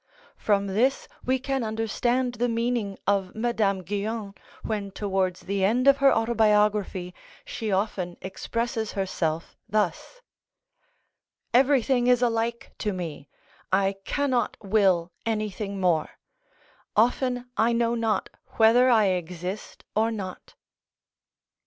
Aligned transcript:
From 0.35 0.65
this 0.65 1.07
we 1.23 1.37
can 1.37 1.63
understand 1.63 2.33
the 2.33 2.49
meaning 2.49 2.97
of 3.05 3.35
Madame 3.35 3.83
Guion 3.83 4.33
when 4.63 4.89
towards 4.89 5.41
the 5.41 5.63
end 5.63 5.87
of 5.87 5.97
her 5.97 6.11
autobiography 6.11 7.13
she 7.45 7.71
often 7.71 8.17
expresses 8.19 8.93
herself 8.93 9.55
thus: 9.69 10.23
"Everything 11.53 12.07
is 12.07 12.23
alike 12.23 12.71
to 12.79 12.91
me; 12.93 13.29
I 13.71 13.93
cannot 14.03 14.57
will 14.59 15.11
anything 15.23 15.79
more: 15.79 16.09
often 16.95 17.51
I 17.55 17.71
know 17.71 17.93
not 17.93 18.31
whether 18.53 18.89
I 18.89 19.05
exist 19.05 19.83
or 19.95 20.09
not." 20.09 20.55